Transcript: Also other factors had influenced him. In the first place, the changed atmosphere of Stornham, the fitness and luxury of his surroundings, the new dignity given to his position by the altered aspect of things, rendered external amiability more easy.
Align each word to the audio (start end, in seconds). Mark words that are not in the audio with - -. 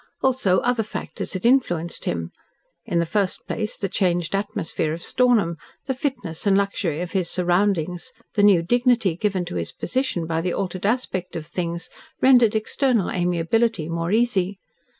Also 0.23 0.61
other 0.61 0.81
factors 0.81 1.33
had 1.33 1.45
influenced 1.45 2.05
him. 2.05 2.31
In 2.87 2.97
the 2.97 3.05
first 3.05 3.45
place, 3.45 3.77
the 3.77 3.87
changed 3.87 4.33
atmosphere 4.33 4.93
of 4.93 5.03
Stornham, 5.03 5.57
the 5.85 5.93
fitness 5.93 6.47
and 6.47 6.57
luxury 6.57 7.01
of 7.01 7.11
his 7.11 7.29
surroundings, 7.29 8.11
the 8.33 8.41
new 8.41 8.63
dignity 8.63 9.15
given 9.15 9.45
to 9.45 9.57
his 9.57 9.71
position 9.71 10.25
by 10.25 10.41
the 10.41 10.53
altered 10.55 10.87
aspect 10.87 11.35
of 11.35 11.45
things, 11.45 11.87
rendered 12.19 12.55
external 12.55 13.11
amiability 13.11 13.87
more 13.87 14.11
easy. 14.11 14.57